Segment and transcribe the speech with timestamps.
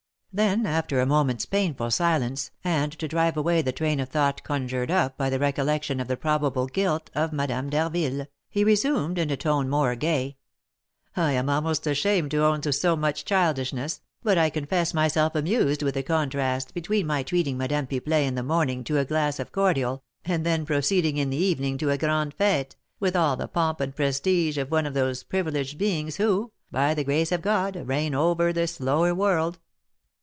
[0.33, 4.89] Then, after a moment's painful silence, and to drive away the train of thought conjured
[4.89, 9.35] up by the recollection of the probable guilt of Madame d'Harville, he resumed, in a
[9.35, 10.37] tone more gay:
[11.17, 15.83] "I am almost ashamed to own to so much childishness, but I confess myself amused
[15.83, 19.51] with the contrast between my treating Madame Pipelet in the morning to a glass of
[19.51, 23.81] cordial, and then proceeding in the evening to a grand fête, with all the pomp
[23.81, 28.15] and prestige of one of those privileged beings who, by the grace of God, 'reign
[28.15, 29.59] over this lower world.'